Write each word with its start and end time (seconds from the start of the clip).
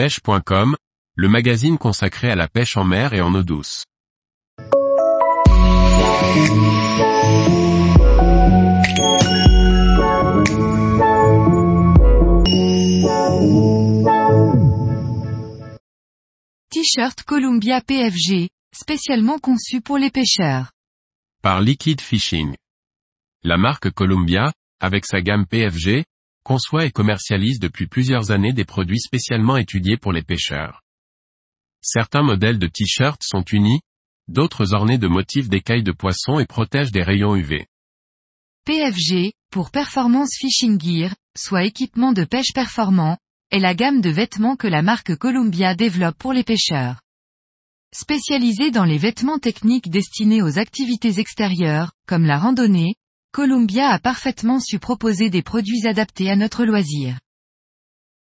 pêche.com, 0.00 0.76
le 1.14 1.28
magazine 1.28 1.76
consacré 1.76 2.30
à 2.30 2.34
la 2.34 2.48
pêche 2.48 2.78
en 2.78 2.84
mer 2.84 3.12
et 3.12 3.20
en 3.20 3.34
eau 3.34 3.42
douce. 3.42 3.84
T-shirt 16.70 17.22
Columbia 17.24 17.82
PFG, 17.82 18.48
spécialement 18.74 19.38
conçu 19.38 19.82
pour 19.82 19.98
les 19.98 20.10
pêcheurs. 20.10 20.70
Par 21.42 21.60
Liquid 21.60 22.00
Fishing. 22.00 22.54
La 23.42 23.58
marque 23.58 23.90
Columbia, 23.90 24.50
avec 24.80 25.04
sa 25.04 25.20
gamme 25.20 25.44
PFG, 25.46 26.04
conçoit 26.50 26.84
et 26.84 26.90
commercialise 26.90 27.60
depuis 27.60 27.86
plusieurs 27.86 28.32
années 28.32 28.52
des 28.52 28.64
produits 28.64 28.98
spécialement 28.98 29.56
étudiés 29.56 29.96
pour 29.96 30.12
les 30.12 30.24
pêcheurs. 30.24 30.82
Certains 31.80 32.24
modèles 32.24 32.58
de 32.58 32.66
t-shirts 32.66 33.22
sont 33.22 33.44
unis, 33.52 33.78
d'autres 34.26 34.74
ornés 34.74 34.98
de 34.98 35.06
motifs 35.06 35.48
d'écailles 35.48 35.84
de 35.84 35.92
poisson 35.92 36.40
et 36.40 36.46
protègent 36.46 36.90
des 36.90 37.04
rayons 37.04 37.36
UV. 37.36 37.68
PFG, 38.64 39.32
pour 39.52 39.70
Performance 39.70 40.30
Fishing 40.40 40.80
Gear, 40.80 41.14
soit 41.38 41.62
équipement 41.62 42.12
de 42.12 42.24
pêche 42.24 42.52
performant, 42.52 43.16
est 43.52 43.60
la 43.60 43.76
gamme 43.76 44.00
de 44.00 44.10
vêtements 44.10 44.56
que 44.56 44.66
la 44.66 44.82
marque 44.82 45.14
Columbia 45.14 45.76
développe 45.76 46.18
pour 46.18 46.32
les 46.32 46.42
pêcheurs. 46.42 47.00
Spécialisée 47.94 48.72
dans 48.72 48.84
les 48.84 48.98
vêtements 48.98 49.38
techniques 49.38 49.88
destinés 49.88 50.42
aux 50.42 50.58
activités 50.58 51.20
extérieures, 51.20 51.92
comme 52.08 52.24
la 52.24 52.40
randonnée, 52.40 52.96
Columbia 53.32 53.90
a 53.90 54.00
parfaitement 54.00 54.58
su 54.58 54.80
proposer 54.80 55.30
des 55.30 55.42
produits 55.42 55.86
adaptés 55.86 56.30
à 56.30 56.36
notre 56.36 56.64
loisir. 56.64 57.20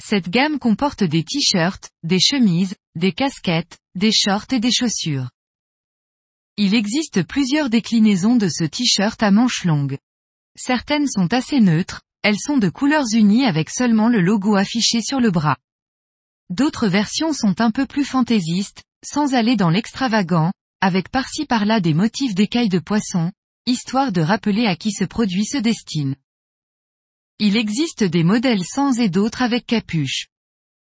Cette 0.00 0.28
gamme 0.28 0.60
comporte 0.60 1.02
des 1.02 1.24
t-shirts, 1.24 1.90
des 2.04 2.20
chemises, 2.20 2.76
des 2.94 3.12
casquettes, 3.12 3.78
des 3.96 4.12
shorts 4.12 4.46
et 4.52 4.60
des 4.60 4.70
chaussures. 4.70 5.30
Il 6.56 6.72
existe 6.72 7.24
plusieurs 7.24 7.68
déclinaisons 7.68 8.36
de 8.36 8.48
ce 8.48 8.62
t-shirt 8.62 9.20
à 9.24 9.32
manches 9.32 9.64
longues. 9.64 9.98
Certaines 10.56 11.08
sont 11.08 11.32
assez 11.34 11.60
neutres, 11.60 12.02
elles 12.22 12.38
sont 12.38 12.58
de 12.58 12.68
couleurs 12.68 13.12
unies 13.12 13.44
avec 13.44 13.70
seulement 13.70 14.08
le 14.08 14.20
logo 14.20 14.54
affiché 14.54 15.02
sur 15.02 15.18
le 15.18 15.32
bras. 15.32 15.56
D'autres 16.48 16.86
versions 16.86 17.32
sont 17.32 17.60
un 17.60 17.72
peu 17.72 17.86
plus 17.86 18.04
fantaisistes, 18.04 18.84
sans 19.04 19.34
aller 19.34 19.56
dans 19.56 19.70
l'extravagant, 19.70 20.52
avec 20.80 21.08
par-ci 21.08 21.44
par-là 21.44 21.80
des 21.80 21.92
motifs 21.92 22.36
d'écailles 22.36 22.68
de 22.68 22.78
poisson, 22.78 23.32
histoire 23.66 24.12
de 24.12 24.20
rappeler 24.20 24.66
à 24.66 24.76
qui 24.76 24.92
ce 24.92 25.04
produit 25.04 25.44
se 25.44 25.58
destine. 25.58 26.14
Il 27.38 27.56
existe 27.56 28.04
des 28.04 28.22
modèles 28.22 28.64
sans 28.64 28.98
et 28.98 29.08
d'autres 29.08 29.42
avec 29.42 29.66
capuche. 29.66 30.28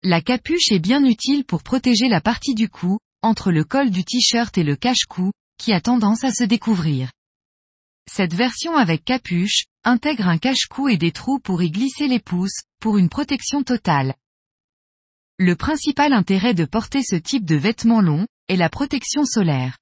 La 0.04 0.22
capuche 0.22 0.72
est 0.72 0.80
bien 0.80 1.04
utile 1.04 1.46
pour 1.46 1.64
protéger 1.64 2.08
la 2.08 2.22
partie 2.22 2.54
du 2.54 2.70
cou, 2.70 3.00
entre 3.24 3.52
le 3.52 3.64
col 3.64 3.90
du 3.90 4.06
t-shirt 4.06 4.56
et 4.58 4.64
le 4.64 4.76
cache-cou, 4.76 5.32
qui 5.58 5.74
a 5.74 5.82
tendance 5.82 6.24
à 6.24 6.32
se 6.32 6.44
découvrir. 6.44 7.12
Cette 8.08 8.36
version 8.36 8.78
avec 8.78 9.04
capuche, 9.04 9.66
intègre 9.84 10.28
un 10.28 10.38
cache-cou 10.38 10.90
et 10.90 10.98
des 10.98 11.12
trous 11.12 11.40
pour 11.40 11.64
y 11.64 11.72
glisser 11.72 12.08
les 12.08 12.20
pouces, 12.20 12.62
pour 12.80 12.98
une 13.00 13.10
protection 13.10 13.64
totale. 13.64 14.14
Le 15.40 15.56
principal 15.56 16.14
intérêt 16.14 16.54
de 16.54 16.66
porter 16.66 17.02
ce 17.02 17.16
type 17.16 17.46
de 17.46 17.56
vêtements 17.56 18.02
longs, 18.02 18.28
est 18.48 18.56
la 18.56 18.70
protection 18.70 19.26
solaire. 19.26 19.78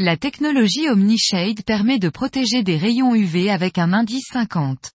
La 0.00 0.16
technologie 0.16 0.88
OmniShade 0.88 1.62
permet 1.62 2.00
de 2.00 2.08
protéger 2.08 2.64
des 2.64 2.76
rayons 2.76 3.14
UV 3.14 3.48
avec 3.48 3.78
un 3.78 3.92
indice 3.92 4.26
50. 4.32 4.90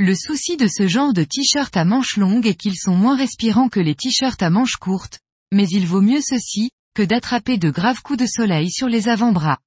Le 0.00 0.16
souci 0.16 0.56
de 0.56 0.66
ce 0.66 0.88
genre 0.88 1.12
de 1.12 1.22
t-shirt 1.22 1.76
à 1.76 1.84
manches 1.84 2.16
longues 2.16 2.48
est 2.48 2.56
qu'ils 2.56 2.76
sont 2.76 2.96
moins 2.96 3.16
respirants 3.16 3.68
que 3.68 3.78
les 3.78 3.94
t-shirts 3.94 4.42
à 4.42 4.50
manches 4.50 4.78
courtes, 4.80 5.20
mais 5.52 5.68
il 5.68 5.86
vaut 5.86 6.00
mieux 6.00 6.22
ceci, 6.22 6.70
que 6.94 7.04
d'attraper 7.04 7.56
de 7.56 7.70
graves 7.70 8.02
coups 8.02 8.18
de 8.18 8.26
soleil 8.26 8.68
sur 8.72 8.88
les 8.88 9.08
avant-bras. 9.08 9.60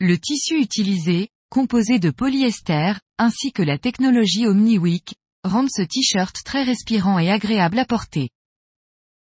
Le 0.00 0.18
tissu 0.18 0.60
utilisé, 0.60 1.28
composé 1.50 2.00
de 2.00 2.10
polyester, 2.10 2.94
ainsi 3.16 3.52
que 3.52 3.62
la 3.62 3.78
technologie 3.78 4.48
OmniWick, 4.48 5.14
rendent 5.44 5.70
ce 5.70 5.82
t-shirt 5.82 6.34
très 6.44 6.64
respirant 6.64 7.20
et 7.20 7.30
agréable 7.30 7.78
à 7.78 7.84
porter. 7.84 8.30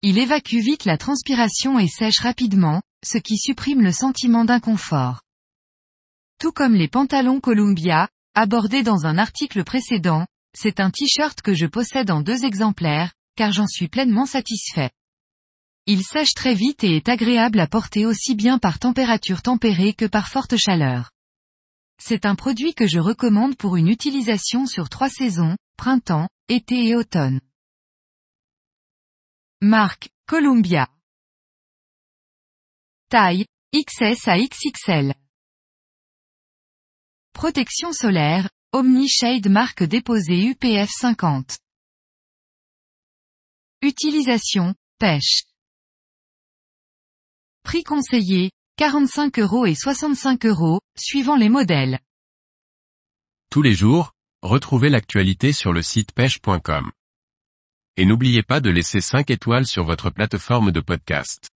Il 0.00 0.16
évacue 0.16 0.60
vite 0.60 0.86
la 0.86 0.96
transpiration 0.96 1.78
et 1.78 1.88
sèche 1.88 2.20
rapidement, 2.20 2.80
ce 3.04 3.18
qui 3.18 3.36
supprime 3.36 3.82
le 3.82 3.92
sentiment 3.92 4.44
d'inconfort. 4.44 5.22
Tout 6.38 6.52
comme 6.52 6.74
les 6.74 6.88
pantalons 6.88 7.40
Columbia, 7.40 8.08
abordés 8.34 8.82
dans 8.82 9.06
un 9.06 9.18
article 9.18 9.64
précédent, 9.64 10.26
c'est 10.56 10.80
un 10.80 10.90
t-shirt 10.90 11.40
que 11.42 11.54
je 11.54 11.66
possède 11.66 12.10
en 12.10 12.20
deux 12.20 12.44
exemplaires, 12.44 13.12
car 13.36 13.52
j'en 13.52 13.66
suis 13.66 13.88
pleinement 13.88 14.26
satisfait. 14.26 14.90
Il 15.86 16.02
sèche 16.02 16.34
très 16.34 16.54
vite 16.54 16.84
et 16.84 16.96
est 16.96 17.08
agréable 17.08 17.60
à 17.60 17.66
porter 17.66 18.04
aussi 18.04 18.34
bien 18.34 18.58
par 18.58 18.78
température 18.78 19.42
tempérée 19.42 19.94
que 19.94 20.04
par 20.04 20.28
forte 20.28 20.56
chaleur. 20.56 21.10
C'est 22.00 22.26
un 22.26 22.34
produit 22.34 22.74
que 22.74 22.86
je 22.86 23.00
recommande 23.00 23.56
pour 23.56 23.76
une 23.76 23.88
utilisation 23.88 24.66
sur 24.66 24.88
trois 24.88 25.08
saisons, 25.08 25.56
printemps, 25.76 26.28
été 26.48 26.86
et 26.88 26.94
automne. 26.94 27.40
Marque, 29.60 30.10
Columbia. 30.26 30.88
Taille, 33.10 33.46
XS 33.74 34.28
à 34.28 34.36
XXL. 34.36 35.14
Protection 37.32 37.94
solaire, 37.94 38.50
Omni 38.74 39.08
Shade 39.08 39.48
marque 39.48 39.82
déposée 39.82 40.44
UPF 40.44 40.90
50. 40.90 41.56
Utilisation, 43.80 44.74
pêche. 44.98 45.44
Prix 47.62 47.82
conseillé, 47.82 48.50
45 48.76 49.38
euros 49.38 49.64
et 49.64 49.74
65 49.74 50.44
euros, 50.44 50.80
suivant 50.98 51.36
les 51.36 51.48
modèles. 51.48 52.00
Tous 53.50 53.62
les 53.62 53.72
jours, 53.72 54.12
retrouvez 54.42 54.90
l'actualité 54.90 55.54
sur 55.54 55.72
le 55.72 55.80
site 55.80 56.12
pêche.com. 56.12 56.90
Et 57.96 58.04
n'oubliez 58.04 58.42
pas 58.42 58.60
de 58.60 58.68
laisser 58.68 59.00
5 59.00 59.30
étoiles 59.30 59.66
sur 59.66 59.84
votre 59.84 60.10
plateforme 60.10 60.72
de 60.72 60.80
podcast. 60.80 61.48